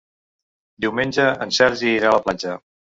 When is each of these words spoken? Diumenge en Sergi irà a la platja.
Diumenge 0.87 1.29
en 1.47 1.55
Sergi 1.61 1.95
irà 1.95 2.13
a 2.13 2.19
la 2.19 2.29
platja. 2.29 2.61